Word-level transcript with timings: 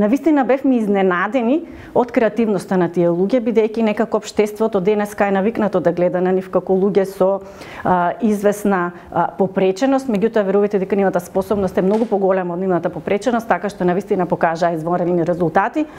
Навистина 0.00 0.40
бевме 0.48 0.78
изненадени 0.80 1.58
од 1.92 2.14
креативноста 2.16 2.78
на 2.80 2.86
тие 2.88 3.10
луѓе, 3.12 3.42
бидејќи 3.44 3.82
некако 3.84 4.16
обштеството 4.22 4.80
денеска 4.80 5.26
е 5.28 5.34
навикнато 5.36 5.82
да 5.84 5.92
гледа 5.92 6.22
на 6.24 6.30
нив 6.32 6.46
како 6.48 6.72
луѓе 6.72 7.04
со 7.10 7.28
а, 7.84 8.14
известна 8.24 8.94
а, 9.12 9.26
попреченост, 9.36 10.08
меѓутоа 10.08 10.46
верувате 10.48 10.80
дека 10.80 10.96
нивната 10.96 11.20
способност 11.20 11.76
е 11.76 11.84
многу 11.84 12.08
поголема 12.08 12.54
од 12.56 12.64
нивната 12.64 12.88
попреченост, 12.88 13.44
така 13.44 13.68
што 13.68 13.84
навистина 13.84 14.24
покажаа 14.24 14.72
извонредни 14.72 15.28
резултати. 15.28 15.84